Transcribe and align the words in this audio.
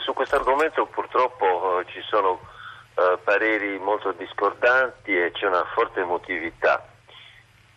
su 0.00 0.12
questo 0.12 0.36
argomento 0.36 0.86
purtroppo 0.86 1.80
eh, 1.80 1.86
ci 1.86 2.00
sono 2.08 2.40
eh, 2.94 3.18
pareri 3.22 3.78
molto 3.78 4.12
discordanti 4.12 5.16
e 5.16 5.30
c'è 5.32 5.46
una 5.46 5.64
forte 5.74 6.00
emotività. 6.00 6.88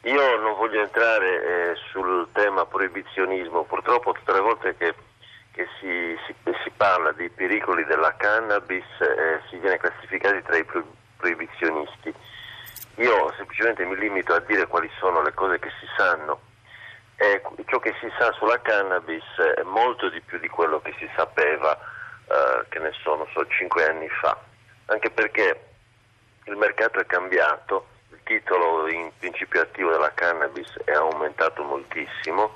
Io 0.03 0.37
non 0.37 0.55
voglio 0.55 0.82
entrare 0.82 1.71
eh, 1.71 1.75
sul 1.92 2.27
tema 2.32 2.66
proibizionismo, 2.66 3.63
purtroppo 3.63 4.13
tutte 4.13 4.32
le 4.32 4.40
volte 4.40 4.77
che, 4.77 4.95
che 5.51 5.67
si, 5.79 6.17
si, 6.25 6.33
si, 6.63 6.69
parla 6.69 7.11
dei 7.11 7.29
pericoli 7.29 7.83
della 7.83 8.16
cannabis 8.16 8.86
eh, 9.02 9.42
si 9.50 9.58
viene 9.58 9.78
classificati 9.78 10.42
tra 10.44 10.56
i 10.56 10.64
pro- 10.64 10.86
proibizionisti. 11.18 12.14
Io 12.96 13.34
semplicemente 13.36 13.84
mi 13.84 13.98
limito 13.98 14.34
a 14.34 14.40
dire 14.40 14.68
quali 14.68 14.90
sono 15.00 15.22
le 15.22 15.34
cose 15.34 15.60
che 15.60 15.70
si 15.82 15.88
sanno. 15.98 16.48
Eh, 17.18 17.42
ciò 17.66 17.80
che 17.80 17.94
si 18.00 18.10
sa 18.18 18.32
sulla 18.32 18.62
cannabis 18.62 19.26
è 19.58 19.64
molto 19.64 20.08
di 20.08 20.22
più 20.22 20.40
di 20.40 20.48
quello 20.48 20.80
che 20.80 20.96
si 20.98 21.10
sapeva, 21.14 21.78
eh, 22.30 22.66
che 22.70 22.80
ne 22.80 22.91
sono, 23.04 23.27
so, 23.34 23.45
cinque 23.48 23.88
anni 23.88 24.07
fa, 24.22 24.38
anche 24.85 25.09
perché 25.09 25.66
il 26.45 26.55
mercato 26.55 26.99
è 26.99 27.05
cambiato 27.05 27.88
titolo 28.30 28.88
in 28.88 29.09
principio 29.17 29.62
attivo 29.62 29.90
della 29.90 30.13
cannabis 30.13 30.71
è 30.85 30.91
aumentato 30.91 31.63
moltissimo, 31.63 32.52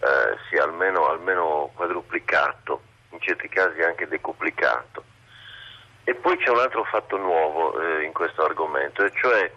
eh, 0.00 0.36
si 0.48 0.56
è 0.56 0.58
almeno, 0.58 1.08
almeno 1.08 1.70
quadruplicato, 1.74 2.82
in 3.10 3.20
certi 3.20 3.48
casi 3.48 3.80
anche 3.80 4.06
decuplicato. 4.06 5.02
E 6.04 6.14
poi 6.14 6.36
c'è 6.36 6.50
un 6.50 6.58
altro 6.58 6.84
fatto 6.84 7.16
nuovo 7.16 7.80
eh, 7.80 8.04
in 8.04 8.12
questo 8.12 8.44
argomento, 8.44 9.02
e 9.02 9.10
cioè 9.14 9.50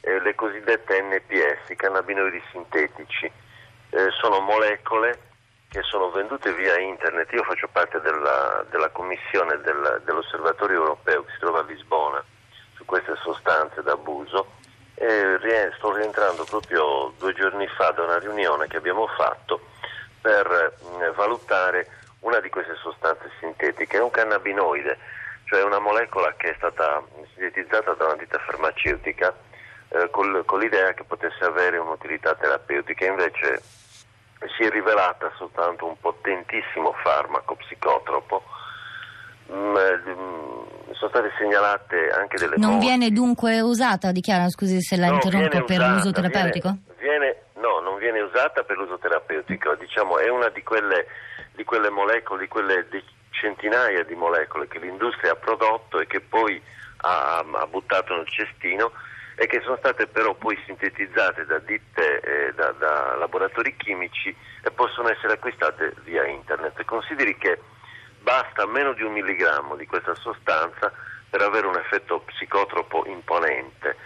eh, 0.00 0.20
le 0.20 0.34
cosiddette 0.34 1.02
NPS, 1.02 1.68
i 1.68 1.76
cannabinoidi 1.76 2.42
sintetici. 2.50 3.30
Eh, 3.90 4.10
sono 4.20 4.40
molecole 4.40 5.32
che 5.74 5.82
sono 5.82 6.08
vendute 6.10 6.54
via 6.54 6.78
internet. 6.78 7.32
Io 7.32 7.42
faccio 7.42 7.66
parte 7.66 8.00
della, 8.00 8.64
della 8.70 8.90
commissione 8.90 9.60
del, 9.62 10.02
dell'Osservatorio 10.04 10.76
europeo 10.76 11.24
che 11.24 11.32
si 11.32 11.38
trova 11.40 11.58
a 11.58 11.64
Lisbona 11.64 12.22
su 12.76 12.84
queste 12.84 13.16
sostanze 13.16 13.82
d'abuso 13.82 14.52
e 14.94 15.36
sto 15.76 15.92
rientrando 15.92 16.44
proprio 16.44 17.12
due 17.18 17.34
giorni 17.34 17.66
fa 17.66 17.90
da 17.90 18.04
una 18.04 18.18
riunione 18.20 18.68
che 18.68 18.76
abbiamo 18.76 19.08
fatto 19.08 19.62
per 20.20 20.78
mm, 20.84 21.10
valutare 21.16 21.88
una 22.20 22.38
di 22.38 22.50
queste 22.50 22.76
sostanze 22.76 23.28
sintetiche, 23.40 23.96
è 23.96 24.00
un 24.00 24.10
cannabinoide, 24.12 24.96
cioè 25.46 25.64
una 25.64 25.80
molecola 25.80 26.34
che 26.36 26.52
è 26.52 26.54
stata 26.56 27.02
sintetizzata 27.34 27.94
da 27.94 28.04
una 28.04 28.14
ditta 28.14 28.38
farmaceutica 28.38 29.34
eh, 29.88 30.08
col, 30.10 30.44
con 30.44 30.60
l'idea 30.60 30.92
che 30.92 31.02
potesse 31.02 31.42
avere 31.42 31.78
un'utilità 31.78 32.36
terapeutica, 32.36 33.06
invece 33.06 33.82
si 34.56 34.62
è 34.64 34.70
rivelata 34.70 35.30
soltanto 35.36 35.86
un 35.86 35.98
potentissimo 36.00 36.92
farmaco 37.02 37.54
psicotropo 37.56 38.42
Mm, 39.52 39.76
eh, 39.76 40.00
mm, 40.08 40.92
sono 40.92 41.10
state 41.10 41.30
segnalate 41.36 42.08
anche 42.18 42.38
delle 42.38 42.56
Non 42.56 42.72
morti. 42.72 42.86
viene 42.86 43.10
dunque 43.10 43.60
usata, 43.60 44.10
dichiara, 44.10 44.48
scusi 44.48 44.80
se 44.80 44.96
la 44.96 45.08
No, 45.08 45.14
interrompo, 45.14 45.64
per 45.64 45.78
usata, 45.80 45.92
l'uso 45.92 46.12
terapeutico? 46.12 46.76
Viene, 46.98 47.18
viene- 47.18 47.36
no, 47.56 47.80
non 47.80 47.98
viene 47.98 48.20
usata 48.20 48.62
per 48.62 48.78
l'uso 48.78 48.96
terapeutico, 48.98 49.74
diciamo 49.74 50.16
è 50.18 50.30
una 50.30 50.48
di 50.48 50.62
quelle, 50.62 51.06
di 51.54 51.62
quelle 51.64 51.90
molecole, 51.90 52.40
di 52.40 52.48
quelle 52.48 52.86
di 52.90 53.04
centinaia 53.32 54.02
di 54.04 54.14
molecole 54.14 54.66
che 54.66 54.78
l'industria 54.78 55.32
ha 55.32 55.36
prodotto 55.36 56.00
e 56.00 56.06
che 56.06 56.20
poi 56.20 56.60
ha, 57.02 57.44
ha 57.52 57.66
buttato 57.66 58.16
nel 58.16 58.26
cestino 58.28 58.92
e 59.36 59.46
che 59.46 59.60
sono 59.62 59.76
state 59.76 60.06
però 60.06 60.34
poi 60.34 60.58
sintetizzate 60.64 61.44
da 61.46 61.58
ditte, 61.58 62.20
eh, 62.20 62.54
da, 62.54 62.70
da 62.72 63.16
laboratori 63.16 63.76
chimici 63.76 64.34
e 64.62 64.70
possono 64.70 65.08
essere 65.10 65.34
acquistate 65.34 65.94
via 66.04 66.26
internet. 66.26 66.84
Consideri 66.84 67.36
che 67.36 67.58
basta 68.20 68.66
meno 68.66 68.92
di 68.92 69.02
un 69.02 69.12
milligrammo 69.12 69.76
di 69.76 69.86
questa 69.86 70.14
sostanza 70.14 70.92
per 71.28 71.42
avere 71.42 71.66
un 71.66 71.76
effetto 71.76 72.20
psicotropo 72.20 73.04
imponente. 73.06 73.96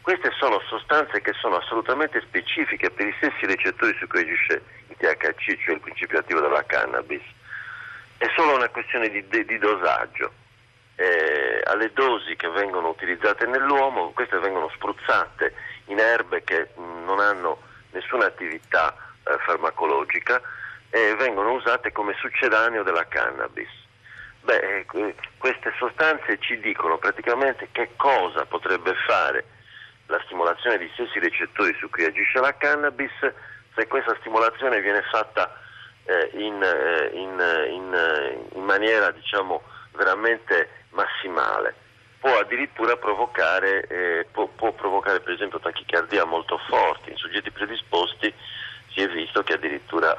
Queste 0.00 0.30
sono 0.38 0.58
sostanze 0.66 1.20
che 1.20 1.34
sono 1.34 1.56
assolutamente 1.56 2.20
specifiche 2.22 2.90
per 2.90 3.06
i 3.06 3.14
stessi 3.18 3.44
recettori 3.44 3.94
su 3.98 4.06
cui 4.06 4.20
agisce 4.20 4.62
il 4.88 4.96
THC, 4.96 5.62
cioè 5.62 5.74
il 5.74 5.80
principio 5.80 6.18
attivo 6.18 6.40
della 6.40 6.64
cannabis. 6.64 7.20
È 8.16 8.26
solo 8.34 8.56
una 8.56 8.70
questione 8.70 9.10
di, 9.10 9.22
di- 9.28 9.58
dosaggio. 9.58 10.32
Eh, 10.96 11.57
alle 11.78 11.92
dosi 11.92 12.34
che 12.34 12.48
vengono 12.48 12.88
utilizzate 12.88 13.46
nell'uomo, 13.46 14.10
queste 14.10 14.38
vengono 14.38 14.68
spruzzate 14.74 15.54
in 15.86 16.00
erbe 16.00 16.42
che 16.42 16.70
mh, 16.74 17.04
non 17.04 17.20
hanno 17.20 17.62
nessuna 17.92 18.26
attività 18.26 18.94
eh, 19.24 19.38
farmacologica 19.46 20.42
e 20.90 21.14
vengono 21.14 21.52
usate 21.52 21.92
come 21.92 22.14
succedaneo 22.18 22.82
della 22.82 23.06
cannabis. 23.06 23.68
Beh, 24.40 24.84
eh, 24.90 25.14
queste 25.38 25.72
sostanze 25.78 26.38
ci 26.40 26.58
dicono 26.58 26.98
praticamente 26.98 27.68
che 27.70 27.90
cosa 27.96 28.44
potrebbe 28.44 28.94
fare 29.06 29.44
la 30.06 30.20
stimolazione 30.24 30.78
di 30.78 30.90
stessi 30.94 31.18
recettori 31.18 31.74
su 31.78 31.88
cui 31.90 32.04
agisce 32.04 32.40
la 32.40 32.56
cannabis 32.56 33.12
se 33.74 33.86
questa 33.86 34.16
stimolazione 34.20 34.80
viene 34.80 35.02
fatta 35.02 35.54
eh, 36.04 36.30
in, 36.32 36.62
eh, 36.62 37.10
in, 37.12 37.38
eh, 37.38 37.68
in, 37.68 38.38
in 38.54 38.64
maniera 38.64 39.10
diciamo 39.10 39.62
veramente 39.98 40.70
massimale. 40.90 41.74
Può 42.20 42.38
addirittura 42.38 42.96
provocare, 42.96 43.86
eh, 43.86 44.26
può, 44.32 44.46
può 44.46 44.72
provocare 44.72 45.20
per 45.20 45.34
esempio 45.34 45.60
tachicardia 45.60 46.24
molto 46.24 46.58
forti, 46.68 47.10
in 47.10 47.16
soggetti 47.16 47.50
predisposti 47.50 48.32
si 48.92 49.02
è 49.02 49.08
visto 49.08 49.42
che 49.42 49.52
addirittura 49.52 50.16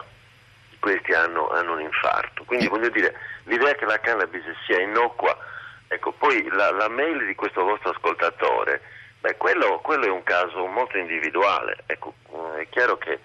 questi 0.80 1.12
hanno, 1.14 1.50
hanno 1.50 1.74
un 1.74 1.82
infarto. 1.82 2.44
Quindi 2.44 2.68
voglio 2.68 2.90
dire, 2.90 3.14
l'idea 3.46 3.74
che 3.74 3.86
la 3.86 4.00
cannabis 4.00 4.44
sia 4.66 4.80
innocua, 4.80 5.36
ecco, 5.88 6.12
poi 6.12 6.48
la, 6.52 6.72
la 6.72 6.88
mail 6.88 7.26
di 7.26 7.36
questo 7.36 7.64
vostro 7.64 7.90
ascoltatore, 7.90 8.82
beh, 9.20 9.36
quello, 9.36 9.80
quello 9.80 10.06
è 10.06 10.10
un 10.10 10.24
caso 10.24 10.66
molto 10.68 10.98
individuale, 10.98 11.84
ecco, 11.86 12.14
è 12.58 12.68
chiaro 12.70 12.98
che 12.98 13.20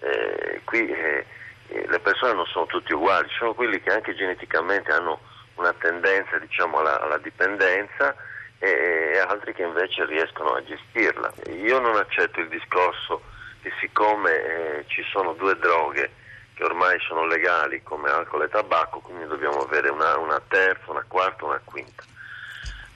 eh, 0.00 0.60
qui 0.64 0.90
eh, 0.90 1.24
eh, 1.68 1.86
le 1.88 2.00
persone 2.00 2.34
non 2.34 2.46
sono 2.46 2.66
tutti 2.66 2.92
uguali, 2.92 3.28
ci 3.28 3.36
sono 3.36 3.54
quelli 3.54 3.80
che 3.80 3.90
anche 3.90 4.14
geneticamente 4.14 4.92
hanno 4.92 5.20
una 5.60 5.74
tendenza 5.74 6.38
diciamo, 6.38 6.78
alla, 6.78 7.00
alla 7.00 7.18
dipendenza 7.18 8.14
e, 8.58 9.22
altri 9.26 9.52
che 9.54 9.62
invece 9.62 10.04
riescono 10.06 10.54
a 10.54 10.64
gestirla. 10.64 11.32
Io 11.52 11.78
non 11.78 11.96
accetto 11.96 12.40
il 12.40 12.48
discorso 12.48 13.22
che 13.62 13.70
siccome 13.78 14.32
eh, 14.32 14.84
ci 14.88 15.02
sono 15.10 15.34
due 15.34 15.56
droghe 15.56 16.10
che 16.54 16.64
ormai 16.64 16.98
sono 17.00 17.26
legali 17.26 17.82
come 17.82 18.10
alcol 18.10 18.42
e 18.42 18.48
tabacco, 18.48 19.00
quindi 19.00 19.26
dobbiamo 19.26 19.60
avere 19.60 19.88
una, 19.88 20.16
una 20.18 20.40
terza, 20.48 20.90
una 20.90 21.04
quarta, 21.06 21.44
una 21.44 21.60
quinta. 21.62 22.02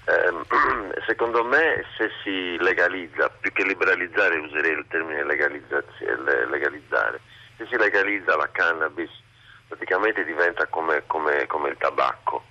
Ehm, 0.06 0.44
secondo 1.06 1.44
me 1.44 1.84
se 1.96 2.10
si 2.22 2.56
legalizza, 2.58 3.28
più 3.28 3.52
che 3.52 3.64
liberalizzare 3.64 4.38
userei 4.38 4.72
il 4.72 4.84
termine 4.88 5.25
legalizzare, 5.25 7.20
se 7.56 7.66
si 7.66 7.76
legalizza 7.76 8.36
la 8.36 8.48
cannabis 8.50 9.10
praticamente 9.66 10.25
diventa 10.25 10.66
come, 10.66 11.04
come- 11.06 11.46
come 11.46 11.70
il 11.70 11.76
tabacco, 11.78 12.44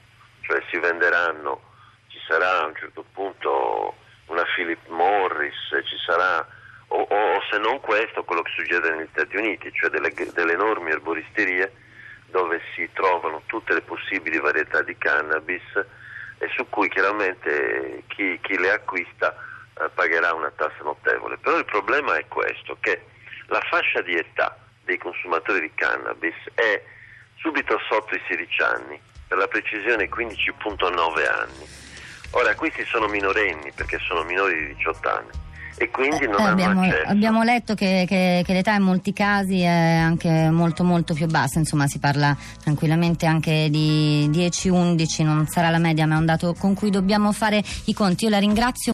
cioè 0.43 0.61
si 0.69 0.77
venderanno, 0.77 1.61
ci 2.07 2.19
sarà 2.27 2.61
a 2.61 2.65
un 2.67 2.75
certo 2.75 3.03
punto 3.13 3.95
una 4.27 4.43
Philip 4.55 4.87
Morris, 4.87 5.55
ci 5.85 5.97
sarà, 6.05 6.45
o, 6.87 7.01
o- 7.01 7.33
o 7.35 7.41
se 7.49 7.57
non 7.57 7.79
questo, 7.79 8.23
quello 8.23 8.41
che 8.41 8.51
succede 8.55 8.91
negli 8.91 9.09
Stati 9.11 9.35
Uniti, 9.35 9.71
cioè 9.73 9.89
delle, 9.89 10.13
delle 10.33 10.53
enormi 10.53 10.91
erboristerie 10.91 11.71
dove 12.27 12.61
si 12.73 12.89
trovano 12.93 13.43
tutte 13.45 13.73
le 13.73 13.81
possibili 13.81 14.39
varietà 14.39 14.81
di 14.81 14.97
cannabis 14.97 15.61
e 16.39 16.47
su 16.55 16.67
cui 16.69 16.89
chiaramente 16.89 18.03
chi, 18.07 18.39
chi 18.41 18.57
le 18.57 18.71
acquista 18.71 19.35
eh, 19.79 19.89
pagherà 19.93 20.33
una 20.33 20.51
tassa 20.55 20.81
notevole. 20.83 21.37
Però 21.37 21.57
il 21.57 21.65
problema 21.65 22.15
è 22.17 22.27
questo, 22.27 22.75
che 22.79 23.05
la 23.47 23.61
fascia 23.69 24.01
di 24.01 24.15
età 24.15 24.57
dei 24.83 24.97
consumatori 24.97 25.61
di 25.61 25.71
cannabis 25.75 26.35
è 26.55 26.81
subito 27.37 27.79
sotto 27.87 28.15
i 28.15 28.21
16 28.27 28.61
anni, 28.61 28.99
per 29.33 29.37
la 29.41 29.47
precisione 29.47 30.07
15.9 30.09 30.93
anni. 31.27 31.65
Ora 32.31 32.53
questi 32.55 32.83
sono 32.85 33.07
minorenni 33.07 33.71
perché 33.73 33.97
sono 34.07 34.23
minori 34.23 34.67
di 34.67 34.75
18 34.75 35.09
anni 35.09 35.41
e 35.75 35.89
quindi 35.89 36.27
non 36.27 36.39
Eh, 36.39 36.43
abbiamo, 36.43 36.81
abbiamo 37.07 37.41
letto 37.43 37.73
che, 37.73 38.05
che- 38.07 38.43
che 38.45 38.53
l'età 38.53 38.75
in 38.75 38.83
molti 38.83 39.11
casi 39.11 39.61
è 39.61 39.95
anche 39.97 40.49
molto 40.51 40.83
molto 40.83 41.15
più 41.15 41.25
bassa, 41.25 41.57
insomma 41.57 41.87
si 41.87 41.97
parla 41.97 42.37
tranquillamente 42.61 43.25
anche 43.25 43.69
di 43.71 44.29
10-11, 44.31 45.23
non 45.23 45.47
sarà 45.47 45.69
la 45.71 45.79
media 45.79 46.05
ma 46.05 46.13
è 46.13 46.17
un 46.19 46.25
dato 46.27 46.53
con 46.53 46.75
cui 46.75 46.91
dobbiamo 46.91 47.31
fare 47.31 47.63
i 47.85 47.93
conti. 47.93 48.25
Io 48.25 48.29
la 48.29 48.37
ringrazio. 48.37 48.91